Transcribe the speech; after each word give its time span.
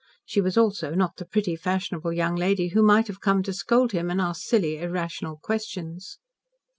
She 0.25 0.41
was 0.41 0.57
also 0.57 0.95
not 0.95 1.17
the 1.17 1.25
pretty, 1.27 1.55
fashionable 1.55 2.11
young 2.11 2.35
lady 2.35 2.69
who 2.69 2.81
might 2.81 3.05
have 3.05 3.21
come 3.21 3.43
to 3.43 3.53
scold 3.53 3.91
him, 3.91 4.09
and 4.09 4.19
ask 4.19 4.41
silly, 4.41 4.79
irrational 4.79 5.37
questions. 5.37 6.17